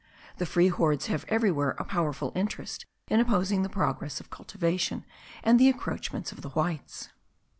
[0.39, 5.05] The free hordes have everywhere a powerful interest in opposing the progress of cultivation
[5.43, 7.09] and the encroachments of the Whites.